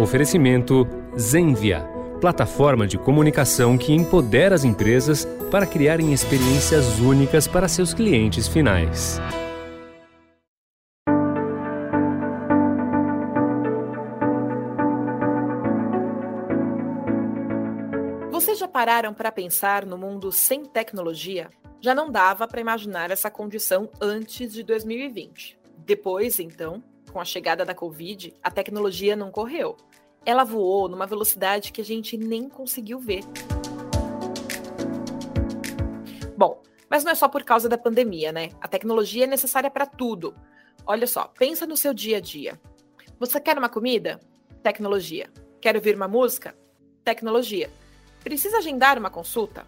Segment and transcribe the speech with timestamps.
[0.00, 1.82] Oferecimento Zenvia,
[2.22, 9.20] plataforma de comunicação que empodera as empresas para criarem experiências únicas para seus clientes finais.
[18.30, 21.50] Vocês já pararam para pensar no mundo sem tecnologia?
[21.78, 25.58] Já não dava para imaginar essa condição antes de 2020.
[25.84, 29.76] Depois, então, com a chegada da Covid, a tecnologia não correu.
[30.24, 33.22] Ela voou numa velocidade que a gente nem conseguiu ver.
[36.36, 38.50] Bom, mas não é só por causa da pandemia, né?
[38.60, 40.34] A tecnologia é necessária para tudo.
[40.86, 42.60] Olha só, pensa no seu dia a dia.
[43.18, 44.18] Você quer uma comida?
[44.62, 45.30] Tecnologia.
[45.60, 46.56] Quer ouvir uma música?
[47.04, 47.70] Tecnologia.
[48.22, 49.66] Precisa agendar uma consulta?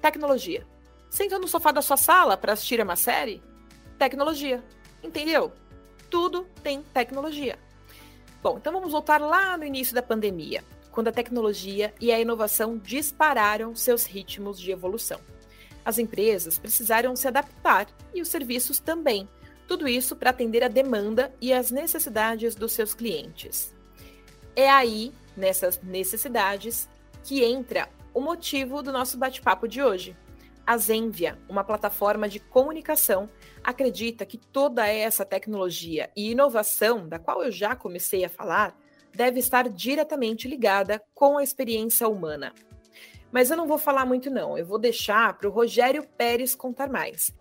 [0.00, 0.66] Tecnologia.
[1.10, 3.42] Senta no sofá da sua sala para assistir a uma série?
[3.98, 4.62] Tecnologia.
[5.02, 5.52] Entendeu?
[6.10, 7.58] Tudo tem tecnologia.
[8.42, 12.78] Bom, então vamos voltar lá no início da pandemia, quando a tecnologia e a inovação
[12.78, 15.20] dispararam seus ritmos de evolução.
[15.84, 19.28] As empresas precisaram se adaptar e os serviços também.
[19.66, 23.74] Tudo isso para atender a demanda e as necessidades dos seus clientes.
[24.54, 26.88] É aí, nessas necessidades,
[27.22, 30.16] que entra o motivo do nosso bate-papo de hoje.
[30.68, 33.30] A Zenvia, uma plataforma de comunicação,
[33.64, 38.78] acredita que toda essa tecnologia e inovação, da qual eu já comecei a falar,
[39.10, 42.52] deve estar diretamente ligada com a experiência humana.
[43.32, 44.58] Mas eu não vou falar muito, não.
[44.58, 47.34] Eu vou deixar para o Rogério Pérez contar mais.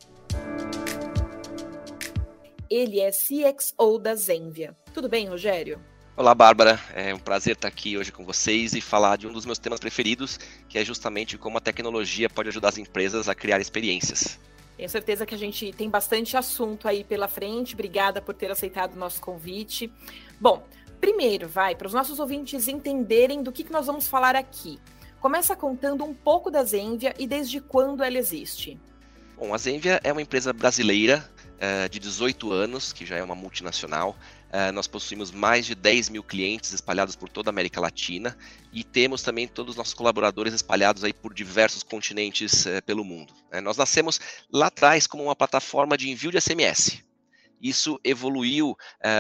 [2.70, 4.74] Ele é CXO da Zenvia.
[4.94, 5.84] Tudo bem, Rogério?
[6.18, 6.82] Olá, Bárbara.
[6.96, 9.80] É um prazer estar aqui hoje com vocês e falar de um dos meus temas
[9.80, 14.40] preferidos, que é justamente como a tecnologia pode ajudar as empresas a criar experiências.
[14.76, 17.76] Tenho certeza que a gente tem bastante assunto aí pela frente.
[17.76, 19.94] Obrigada por ter aceitado o nosso convite.
[20.42, 20.64] Bom,
[21.00, 24.80] primeiro, vai, para os nossos ouvintes entenderem do que, que nós vamos falar aqui.
[25.20, 28.80] Começa contando um pouco da Zenvia e desde quando ela existe.
[29.38, 31.24] Bom, a Zenvia é uma empresa brasileira
[31.58, 34.16] uh, de 18 anos, que já é uma multinacional.
[34.48, 38.38] Uh, nós possuímos mais de 10 mil clientes espalhados por toda a América Latina
[38.72, 43.34] e temos também todos os nossos colaboradores espalhados aí por diversos continentes uh, pelo mundo.
[43.54, 47.04] Uh, nós nascemos lá atrás como uma plataforma de envio de SMS.
[47.62, 48.78] Isso evoluiu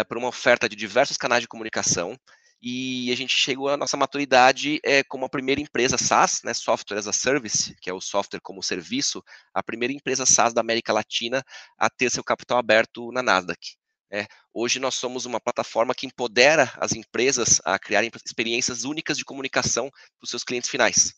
[0.08, 2.16] para uma oferta de diversos canais de comunicação
[2.62, 7.08] e a gente chegou à nossa maturidade como a primeira empresa SaaS, né, Software as
[7.08, 11.44] a Service, que é o software como serviço, a primeira empresa SaaS da América Latina
[11.80, 13.76] a ter seu capital aberto na Nasdaq.
[14.12, 19.26] É, hoje nós somos uma plataforma que empodera as empresas a criarem experiências únicas de
[19.26, 21.14] comunicação para os seus clientes finais.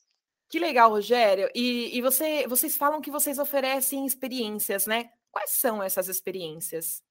[0.50, 1.50] Que legal, Rogério.
[1.54, 5.06] E, e você, vocês falam que vocês oferecem experiências, né?
[5.32, 7.04] Quais são essas experiências?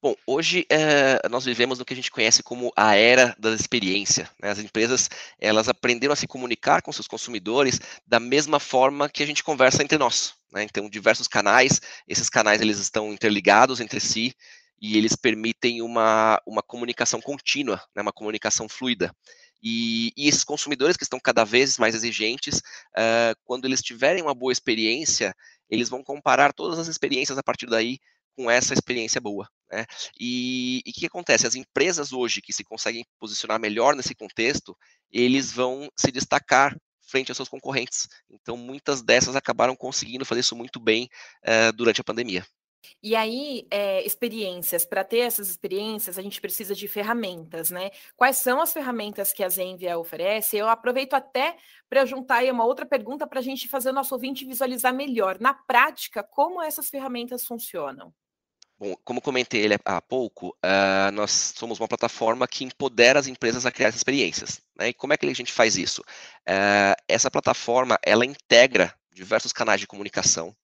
[0.00, 4.30] Bom, hoje é, nós vivemos no que a gente conhece como a era da experiência.
[4.38, 4.50] Né?
[4.50, 5.08] As empresas
[5.40, 9.82] elas aprenderam a se comunicar com seus consumidores da mesma forma que a gente conversa
[9.82, 10.34] entre nós.
[10.52, 10.62] Né?
[10.62, 14.34] Então, diversos canais, esses canais eles estão interligados entre si
[14.84, 19.16] e eles permitem uma, uma comunicação contínua, né, uma comunicação fluida.
[19.62, 24.34] E, e, esses consumidores que estão cada vez mais exigentes, uh, quando eles tiverem uma
[24.34, 25.34] boa experiência,
[25.70, 27.98] eles vão comparar todas as experiências a partir daí
[28.36, 29.48] com essa experiência boa.
[29.72, 29.86] Né?
[30.20, 31.46] E o que acontece?
[31.46, 34.76] As empresas hoje que se conseguem posicionar melhor nesse contexto,
[35.10, 36.76] eles vão se destacar
[37.08, 38.06] frente aos seus concorrentes.
[38.28, 41.08] Então, muitas dessas acabaram conseguindo fazer isso muito bem
[41.42, 42.44] uh, durante a pandemia.
[43.02, 47.90] E aí, é, experiências, para ter essas experiências, a gente precisa de ferramentas, né?
[48.16, 50.56] Quais são as ferramentas que a Zenvia oferece?
[50.56, 51.56] Eu aproveito até
[51.88, 55.38] para juntar aí uma outra pergunta para a gente fazer o nosso ouvinte visualizar melhor,
[55.40, 58.12] na prática, como essas ferramentas funcionam.
[58.76, 63.70] Bom, como comentei há pouco, uh, nós somos uma plataforma que empodera as empresas a
[63.70, 64.60] criar essas experiências.
[64.76, 64.88] Né?
[64.88, 66.02] E como é que a gente faz isso?
[66.02, 70.54] Uh, essa plataforma, ela integra diversos canais de comunicação,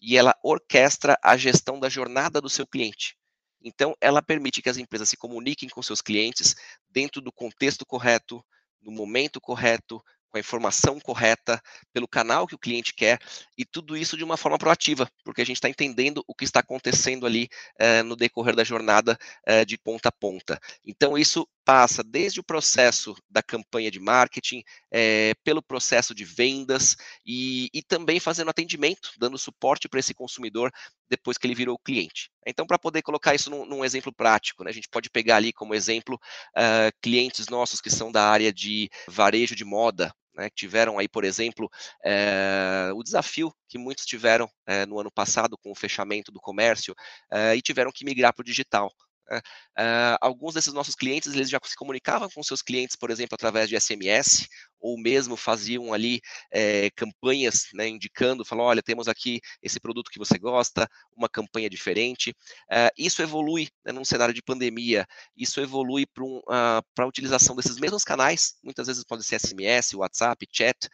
[0.00, 3.16] e ela orquestra a gestão da jornada do seu cliente.
[3.62, 6.54] Então, ela permite que as empresas se comuniquem com seus clientes
[6.88, 8.44] dentro do contexto correto,
[8.80, 11.60] no momento correto, com a informação correta,
[11.92, 13.18] pelo canal que o cliente quer,
[13.56, 16.60] e tudo isso de uma forma proativa, porque a gente está entendendo o que está
[16.60, 20.60] acontecendo ali eh, no decorrer da jornada eh, de ponta a ponta.
[20.84, 26.96] Então, isso passa desde o processo da campanha de marketing, é, pelo processo de vendas
[27.26, 30.70] e, e também fazendo atendimento, dando suporte para esse consumidor
[31.10, 32.30] depois que ele virou cliente.
[32.46, 35.52] Então, para poder colocar isso num, num, exemplo prático, né, a gente pode pegar ali
[35.52, 36.14] como exemplo
[36.56, 41.08] uh, clientes nossos que são da área de varejo de moda, né, que tiveram aí,
[41.08, 41.68] por exemplo,
[42.04, 46.94] é, o desafio que muitos tiveram é, no ano passado com o fechamento do comércio
[47.32, 48.92] é, e tiveram que migrar para o digital.
[49.30, 53.68] Uh, alguns desses nossos clientes eles já se comunicavam com seus clientes, por exemplo, através
[53.68, 54.46] de SMS,
[54.80, 56.20] ou mesmo faziam ali
[56.52, 61.68] é, campanhas né, indicando, falando, olha, temos aqui esse produto que você gosta, uma campanha
[61.68, 62.30] diferente.
[62.70, 65.06] Uh, isso evolui né, num cenário de pandemia,
[65.36, 69.94] isso evolui para um, uh, a utilização desses mesmos canais, muitas vezes pode ser SMS,
[69.94, 70.88] WhatsApp, chat.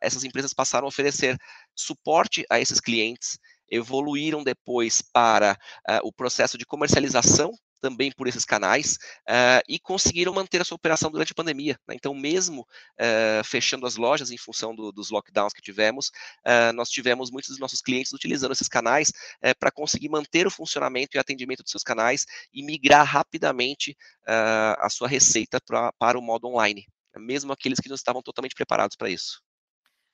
[0.00, 1.36] essas empresas passaram a oferecer
[1.74, 3.38] suporte a esses clientes,
[3.70, 5.58] evoluíram depois para
[5.88, 8.98] uh, o processo de comercialização também por esses canais
[9.28, 11.78] uh, e conseguiram manter a sua operação durante a pandemia.
[11.86, 11.94] Né?
[11.94, 16.88] Então, mesmo uh, fechando as lojas em função do, dos lockdowns que tivemos, uh, nós
[16.88, 19.12] tivemos muitos dos nossos clientes utilizando esses canais
[19.60, 23.96] para conseguir manter o funcionamento e atendimento dos seus canais e migrar rapidamente
[24.26, 26.86] a sua receita pra, para o modo online,
[27.16, 29.40] mesmo aqueles que não estavam totalmente preparados para isso.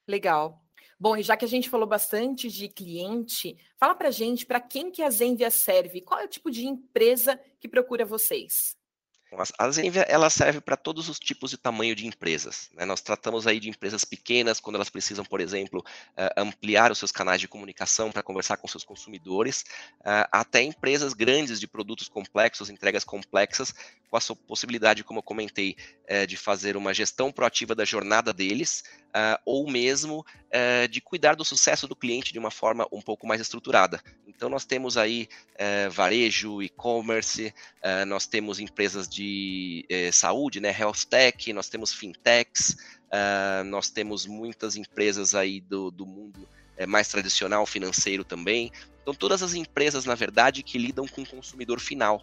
[0.06, 0.61] Legal.
[1.02, 4.88] Bom, e já que a gente falou bastante de cliente, fala para gente para quem
[4.88, 8.76] que a Zenvia serve, qual é o tipo de empresa que procura vocês?
[9.58, 12.70] A Zenvia ela serve para todos os tipos e tamanho de empresas.
[12.74, 12.84] Né?
[12.84, 17.10] Nós tratamos aí de empresas pequenas, quando elas precisam, por exemplo, uh, ampliar os seus
[17.10, 19.64] canais de comunicação para conversar com seus consumidores,
[20.00, 23.74] uh, até empresas grandes de produtos complexos, entregas complexas,
[24.10, 25.76] com a possibilidade, como eu comentei,
[26.10, 28.84] uh, de fazer uma gestão proativa da jornada deles,
[29.44, 30.24] ou mesmo
[30.90, 34.02] de cuidar do sucesso do cliente de uma forma um pouco mais estruturada.
[34.42, 35.28] Então, nós temos aí
[35.92, 37.54] varejo, e-commerce,
[38.08, 42.76] nós temos empresas de eh, saúde, né, health tech, nós temos fintechs,
[43.66, 46.48] nós temos muitas empresas aí do, do mundo
[46.88, 48.72] mais tradicional, financeiro também.
[49.00, 52.20] Então, todas as empresas, na verdade, que lidam com o consumidor final.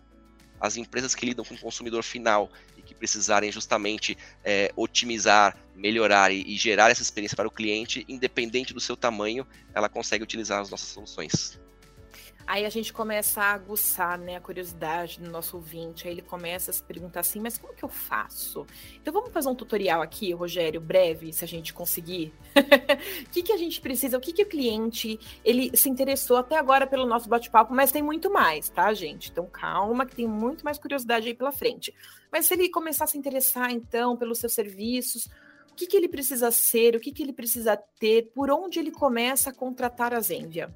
[0.59, 6.33] As empresas que lidam com o consumidor final e que precisarem justamente eh, otimizar, melhorar
[6.33, 10.59] e, e gerar essa experiência para o cliente, independente do seu tamanho, ela consegue utilizar
[10.59, 11.57] as nossas soluções.
[12.49, 16.07] Aí a gente começa a aguçar né, a curiosidade do nosso ouvinte.
[16.07, 18.65] Aí ele começa a se perguntar assim, mas como que eu faço?
[18.99, 22.33] Então vamos fazer um tutorial aqui, Rogério, breve, se a gente conseguir.
[23.27, 24.17] O que, que a gente precisa?
[24.17, 28.01] O que, que o cliente ele se interessou até agora pelo nosso bate-papo, mas tem
[28.01, 29.29] muito mais, tá, gente?
[29.29, 31.93] Então calma, que tem muito mais curiosidade aí pela frente.
[32.31, 35.29] Mas se ele começar a se interessar, então, pelos seus serviços,
[35.71, 38.91] o que, que ele precisa ser, o que, que ele precisa ter, por onde ele
[38.91, 40.73] começa a contratar a Zenvia?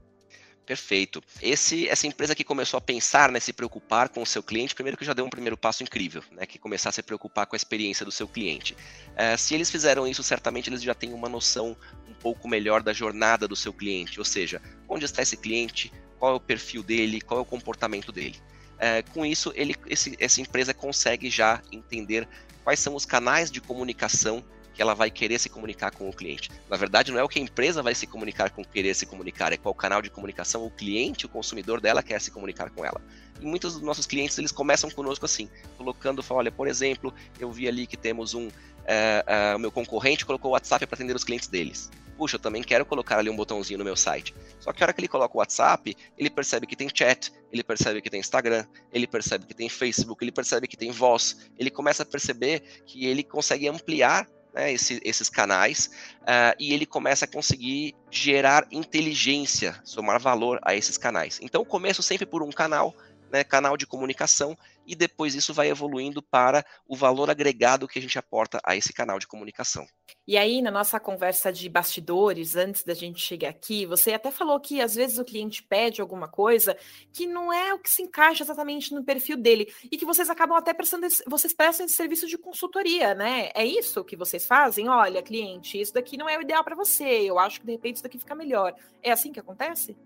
[0.65, 1.21] Perfeito.
[1.41, 4.97] Esse, essa empresa que começou a pensar, né, se preocupar com o seu cliente, primeiro
[4.97, 7.57] que já deu um primeiro passo incrível, né, que começar a se preocupar com a
[7.57, 8.73] experiência do seu cliente.
[8.73, 11.75] Uh, se eles fizeram isso, certamente eles já têm uma noção
[12.07, 16.33] um pouco melhor da jornada do seu cliente, ou seja, onde está esse cliente, qual
[16.33, 18.39] é o perfil dele, qual é o comportamento dele.
[18.75, 22.27] Uh, com isso, ele, esse, essa empresa consegue já entender
[22.63, 26.49] quais são os canais de comunicação que ela vai querer se comunicar com o cliente.
[26.69, 29.53] Na verdade, não é o que a empresa vai se comunicar com querer se comunicar,
[29.53, 33.01] é qual canal de comunicação o cliente, o consumidor dela quer se comunicar com ela.
[33.39, 37.67] E muitos dos nossos clientes, eles começam conosco assim, colocando, olha, por exemplo, eu vi
[37.67, 38.49] ali que temos um,
[38.85, 41.89] é, é, o meu concorrente colocou o WhatsApp para atender os clientes deles.
[42.17, 44.35] Puxa, eu também quero colocar ali um botãozinho no meu site.
[44.59, 47.63] Só que a hora que ele coloca o WhatsApp, ele percebe que tem chat, ele
[47.63, 51.49] percebe que tem Instagram, ele percebe que tem Facebook, ele percebe que tem voz.
[51.57, 55.89] Ele começa a perceber que ele consegue ampliar né, esse, esses canais,
[56.21, 61.39] uh, e ele começa a conseguir gerar inteligência, somar valor a esses canais.
[61.41, 62.95] Então, começo sempre por um canal,
[63.33, 68.01] né, canal de comunicação, e depois isso vai evoluindo para o valor agregado que a
[68.01, 69.87] gente aporta a esse canal de comunicação.
[70.27, 74.59] E aí, na nossa conversa de bastidores, antes da gente chegar aqui, você até falou
[74.59, 76.77] que às vezes o cliente pede alguma coisa
[77.11, 80.55] que não é o que se encaixa exatamente no perfil dele e que vocês acabam
[80.55, 83.49] até prestando, vocês prestam esse serviço de consultoria, né?
[83.55, 84.87] É isso que vocês fazem?
[84.87, 87.95] Olha, cliente, isso daqui não é o ideal para você, eu acho que de repente
[87.95, 88.75] isso daqui fica melhor.
[89.01, 89.97] É assim que acontece?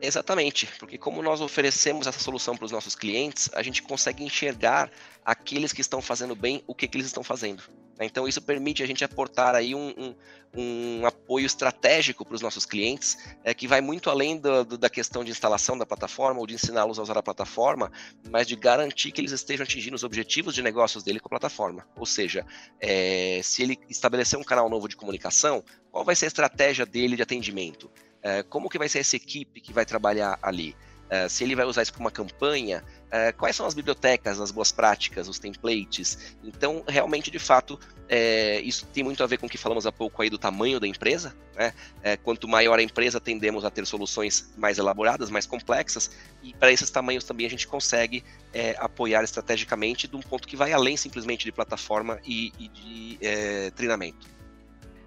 [0.00, 4.90] Exatamente, porque como nós oferecemos essa solução para os nossos clientes, a gente consegue enxergar
[5.24, 7.62] aqueles que estão fazendo bem, o que, que eles estão fazendo.
[7.98, 8.04] Né?
[8.04, 10.14] Então isso permite a gente aportar aí um, um,
[10.54, 14.90] um apoio estratégico para os nossos clientes, é, que vai muito além do, do, da
[14.90, 17.90] questão de instalação da plataforma ou de ensiná-los a usar a plataforma,
[18.30, 21.86] mas de garantir que eles estejam atingindo os objetivos de negócios dele com a plataforma.
[21.96, 22.46] Ou seja,
[22.80, 27.16] é, se ele estabelecer um canal novo de comunicação, qual vai ser a estratégia dele
[27.16, 27.90] de atendimento?
[28.26, 30.74] É, como que vai ser essa equipe que vai trabalhar ali?
[31.08, 34.50] É, se ele vai usar isso para uma campanha, é, quais são as bibliotecas, as
[34.50, 36.34] boas práticas, os templates.
[36.42, 37.78] Então, realmente, de fato,
[38.08, 40.80] é, isso tem muito a ver com o que falamos há pouco aí do tamanho
[40.80, 41.36] da empresa.
[41.54, 41.72] Né?
[42.02, 46.10] É, quanto maior a empresa, tendemos a ter soluções mais elaboradas, mais complexas,
[46.42, 50.56] e para esses tamanhos também a gente consegue é, apoiar estrategicamente de um ponto que
[50.56, 54.35] vai além simplesmente de plataforma e, e de treinamento.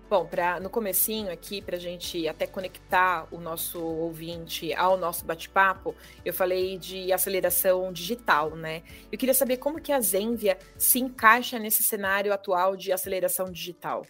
[0.10, 5.24] Bom, pra, no comecinho aqui, para a gente até conectar o nosso ouvinte ao nosso
[5.24, 8.82] bate-papo, eu falei de aceleração digital, né?
[9.12, 14.04] Eu queria saber como que a Zenvia se encaixa nesse cenário atual de aceleração digital.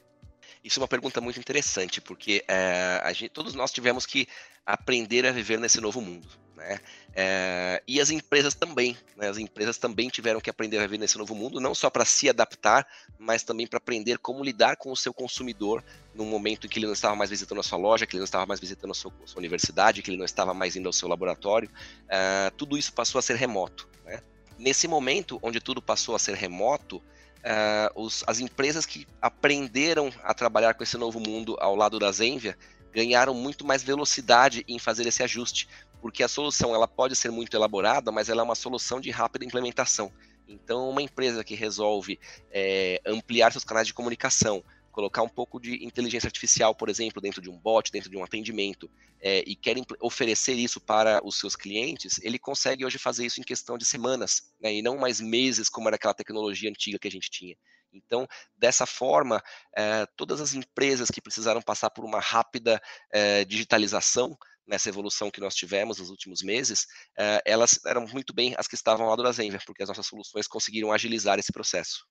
[0.63, 4.25] Isso é uma pergunta muito interessante, porque é, gente, todos nós tivemos que
[4.65, 6.29] aprender a viver nesse novo mundo.
[6.59, 6.77] Né?
[7.15, 9.29] É, e as empresas também, né?
[9.29, 12.29] as empresas também tiveram que aprender a viver nesse novo mundo, não só para se
[12.29, 12.85] adaptar,
[13.17, 16.85] mas também para aprender como lidar com o seu consumidor no momento em que ele
[16.85, 19.11] não estava mais visitando a sua loja, que ele não estava mais visitando a sua,
[19.23, 21.69] a sua universidade, que ele não estava mais indo ao seu laboratório.
[22.09, 23.87] É, tudo isso passou a ser remoto.
[24.03, 24.21] Né?
[24.57, 27.01] Nesse momento, onde tudo passou a ser remoto,
[27.41, 32.11] é, os, as empresas que aprenderam a trabalhar com esse novo mundo ao lado da
[32.11, 32.57] Zenvia
[32.93, 35.67] ganharam muito mais velocidade em fazer esse ajuste,
[36.01, 39.45] porque a solução ela pode ser muito elaborada, mas ela é uma solução de rápida
[39.45, 40.11] implementação.
[40.47, 42.19] Então, uma empresa que resolve
[42.51, 47.41] é, ampliar seus canais de comunicação, colocar um pouco de inteligência artificial, por exemplo, dentro
[47.41, 48.89] de um bot, dentro de um atendimento,
[49.21, 53.43] é, e quer oferecer isso para os seus clientes, ele consegue hoje fazer isso em
[53.43, 57.11] questão de semanas, né, e não mais meses, como era aquela tecnologia antiga que a
[57.11, 57.55] gente tinha.
[57.91, 59.41] Então, dessa forma,
[59.75, 62.81] é, todas as empresas que precisaram passar por uma rápida
[63.11, 64.37] é, digitalização
[64.69, 66.83] nessa evolução que nós tivemos nos últimos meses,
[67.17, 70.47] uh, elas eram muito bem as que estavam lá do Zenvia, porque as nossas soluções
[70.47, 72.05] conseguiram agilizar esse processo.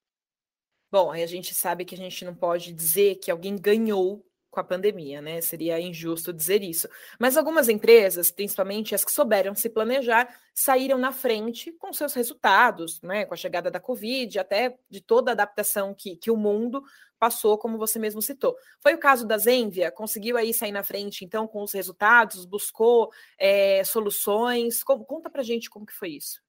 [0.90, 4.60] Bom, aí a gente sabe que a gente não pode dizer que alguém ganhou com
[4.60, 5.40] a pandemia, né?
[5.40, 6.88] Seria injusto dizer isso.
[7.18, 13.00] Mas algumas empresas, principalmente as que souberam se planejar, saíram na frente com seus resultados,
[13.02, 13.24] né?
[13.26, 16.82] Com a chegada da Covid, até de toda a adaptação que, que o mundo
[17.18, 18.56] passou, como você mesmo citou.
[18.80, 23.10] Foi o caso da Zenvia, conseguiu aí sair na frente, então, com os resultados, buscou
[23.38, 24.82] é, soluções.
[24.82, 26.40] Conta pra gente como que foi isso.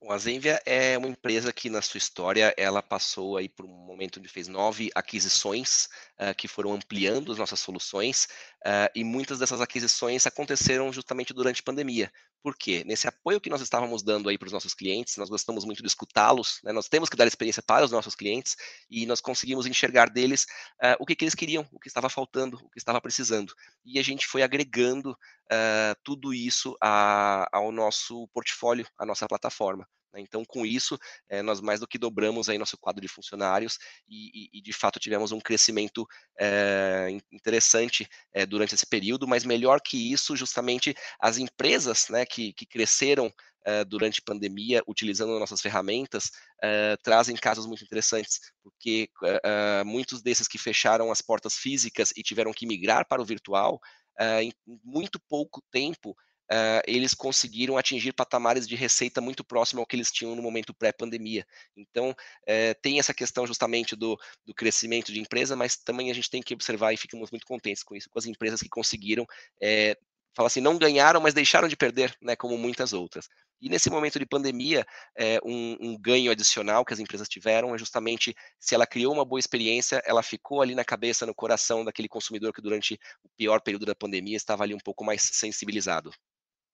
[0.00, 3.68] Bom, a Zenvia é uma empresa que na sua história ela passou aí por um
[3.68, 5.88] momento onde fez nove aquisições
[6.20, 8.28] uh, que foram ampliando as nossas soluções
[8.64, 12.12] uh, e muitas dessas aquisições aconteceram justamente durante a pandemia.
[12.42, 12.84] Por quê?
[12.86, 15.88] Nesse apoio que nós estávamos dando aí para os nossos clientes, nós gostamos muito de
[15.88, 16.72] escutá-los, né?
[16.72, 18.56] nós temos que dar experiência para os nossos clientes
[18.90, 20.44] e nós conseguimos enxergar deles
[20.82, 23.52] uh, o que, que, eles queriam, o que estava faltando, o que estava precisando.
[23.84, 25.16] E a gente foi agregando
[26.04, 29.88] tudo isso a, ao nosso portfólio, à nossa plataforma.
[30.12, 30.20] Né?
[30.20, 30.98] Então, com isso,
[31.28, 34.98] é, nós mais do que dobramos aí nosso quadro de funcionários e, e, de fato,
[34.98, 36.06] tivemos um crescimento
[36.38, 42.52] é, interessante é, durante esse período, mas melhor que isso, justamente as empresas né, que,
[42.52, 43.32] que cresceram
[43.86, 46.30] durante a pandemia, utilizando nossas ferramentas,
[47.02, 49.10] trazem casos muito interessantes, porque
[49.84, 53.78] muitos desses que fecharam as portas físicas e tiveram que migrar para o virtual,
[54.40, 56.16] em muito pouco tempo,
[56.50, 60.74] uh, eles conseguiram atingir patamares de receita muito próximo ao que eles tinham no momento
[60.74, 61.46] pré-pandemia.
[61.76, 66.30] Então, uh, tem essa questão justamente do, do crescimento de empresa, mas também a gente
[66.30, 69.26] tem que observar e ficamos muito contentes com isso, com as empresas que conseguiram
[70.38, 73.28] fala assim, não ganharam, mas deixaram de perder, né, como muitas outras.
[73.60, 74.86] E nesse momento de pandemia,
[75.16, 79.24] é, um, um, ganho adicional que as empresas tiveram é justamente se ela criou uma
[79.24, 83.60] boa experiência, ela ficou ali na cabeça, no coração daquele consumidor que durante o pior
[83.60, 86.12] período da pandemia estava ali um pouco mais sensibilizado.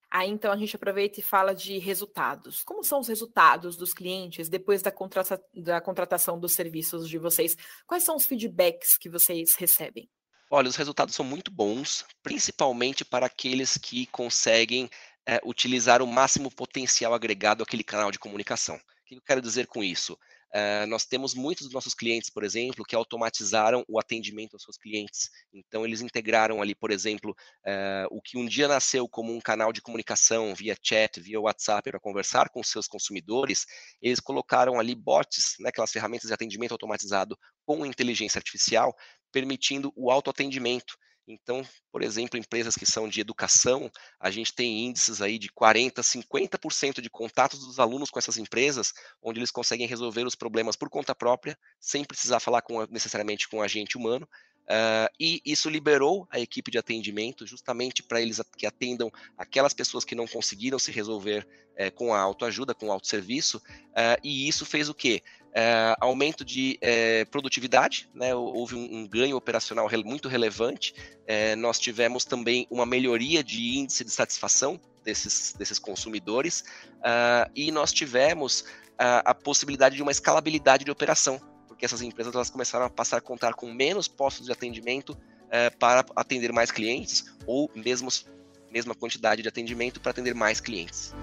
[0.09, 2.63] Aí então a gente aproveita e fala de resultados.
[2.63, 7.57] Como são os resultados dos clientes depois da, contrata da contratação dos serviços de vocês?
[7.85, 10.09] Quais são os feedbacks que vocês recebem?
[10.49, 14.89] Olha, os resultados são muito bons, principalmente para aqueles que conseguem
[15.25, 18.75] é, utilizar o máximo potencial agregado àquele canal de comunicação.
[18.75, 20.17] O que eu quero dizer com isso?
[20.55, 24.77] Uh, nós temos muitos dos nossos clientes, por exemplo, que automatizaram o atendimento aos seus
[24.77, 25.29] clientes.
[25.53, 29.73] Então, eles integraram ali, por exemplo, uh, o que um dia nasceu como um canal
[29.73, 33.65] de comunicação via chat, via WhatsApp, para conversar com seus consumidores,
[34.01, 38.95] eles colocaram ali bots, né, aquelas ferramentas de atendimento automatizado com inteligência artificial,
[39.33, 40.95] permitindo o autoatendimento.
[41.27, 43.89] Então, por exemplo, empresas que são de educação,
[44.19, 48.93] a gente tem índices aí de 40, 50% de contatos dos alunos com essas empresas,
[49.21, 53.57] onde eles conseguem resolver os problemas por conta própria, sem precisar falar com, necessariamente com
[53.57, 54.27] um agente humano.
[54.65, 60.03] Uh, e isso liberou a equipe de atendimento justamente para eles que atendam aquelas pessoas
[60.03, 64.65] que não conseguiram se resolver uh, com a autoajuda, com o autosserviço, uh, e isso
[64.65, 65.21] fez o quê?
[65.57, 70.93] É, aumento de é, produtividade, né, houve um, um, ganho operacional muito relevante.
[71.25, 76.65] É, nós tivemos também uma melhoria de índice de satisfação desses, desses consumidores
[76.97, 82.33] uh, e nós tivemos uh, a possibilidade de uma escalabilidade de operação, porque essas empresas
[82.33, 86.71] elas começaram a passar a contar com menos postos de atendimento uh, para atender mais
[86.71, 88.09] clientes ou mesmo
[88.69, 91.13] mesma quantidade de atendimento para atender mais clientes.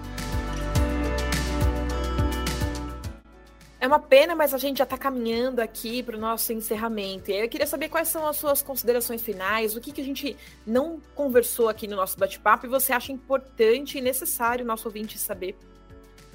[3.83, 7.29] É uma pena, mas a gente já está caminhando aqui para o nosso encerramento.
[7.29, 10.37] E eu queria saber quais são as suas considerações finais, o que, que a gente
[10.65, 15.17] não conversou aqui no nosso bate-papo e você acha importante e necessário o nosso ouvinte
[15.17, 15.57] saber.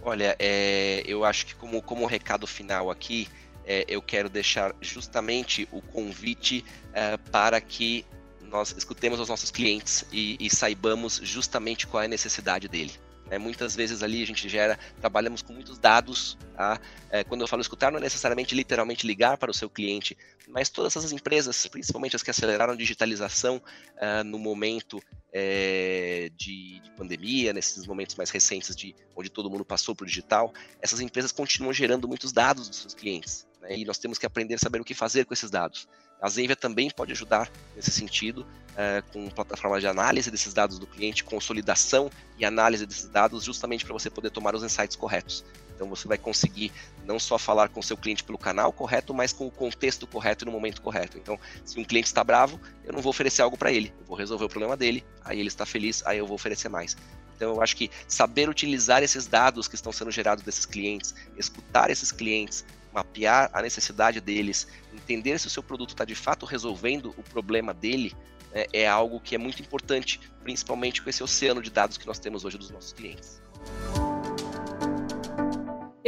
[0.02, 3.26] Olha, é, eu acho que como, como recado final aqui,
[3.64, 6.62] é, eu quero deixar justamente o convite
[6.92, 8.04] é, para que
[8.42, 12.92] nós escutemos os nossos clientes e, e saibamos justamente qual é a necessidade dele.
[13.30, 16.38] É, muitas vezes ali a gente gera, trabalhamos com muitos dados.
[16.54, 16.80] Tá?
[17.10, 20.16] É, quando eu falo escutar, não é necessariamente literalmente ligar para o seu cliente,
[20.48, 23.56] mas todas essas empresas, principalmente as que aceleraram a digitalização
[23.96, 25.00] uh, no momento
[25.32, 30.06] é, de, de, pandemia, nesses momentos mais recentes de onde todo mundo passou para o
[30.06, 33.46] digital, essas empresas continuam gerando muitos dados dos seus clientes.
[33.60, 33.78] Né?
[33.78, 35.86] E nós temos que aprender a saber o que fazer com esses dados.
[36.20, 38.46] A Zenvia também pode ajudar nesse sentido,
[38.76, 43.84] é, com plataforma de análise desses dados do cliente, consolidação e análise desses dados, justamente
[43.84, 45.44] para você poder tomar os insights corretos.
[45.74, 46.72] Então você vai conseguir
[47.06, 50.44] não só falar com o seu cliente pelo canal correto, mas com o contexto correto
[50.44, 51.16] e no momento correto.
[51.16, 54.16] Então, se um cliente está bravo, eu não vou oferecer algo para ele, eu vou
[54.16, 56.96] resolver o problema dele, aí ele está feliz, aí eu vou oferecer mais.
[57.36, 61.88] Então, eu acho que saber utilizar esses dados que estão sendo gerados desses clientes, escutar
[61.88, 67.14] esses clientes, mapear a necessidade deles, entender se o seu produto está de fato resolvendo
[67.16, 68.14] o problema dele,
[68.52, 72.18] né, é algo que é muito importante, principalmente com esse oceano de dados que nós
[72.18, 73.40] temos hoje dos nossos clientes.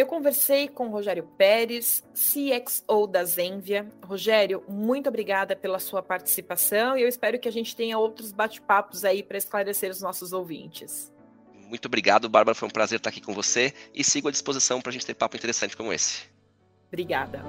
[0.00, 3.92] Eu conversei com o Rogério Pérez, CXO da Zenvia.
[4.02, 9.04] Rogério, muito obrigada pela sua participação e eu espero que a gente tenha outros bate-papos
[9.04, 11.12] aí para esclarecer os nossos ouvintes.
[11.52, 12.54] Muito obrigado, Bárbara.
[12.54, 15.12] Foi um prazer estar aqui com você e sigo à disposição para a gente ter
[15.12, 16.29] papo interessante como esse.
[16.90, 17.40] Obrigada.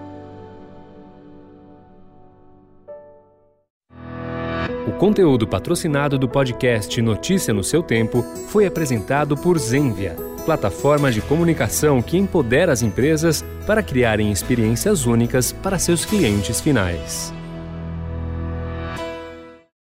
[4.88, 11.21] O conteúdo patrocinado do podcast Notícia no seu tempo foi apresentado por Zenvia, plataforma de
[11.21, 17.33] comunicação que empodera as empresas para criarem experiências únicas para seus clientes finais.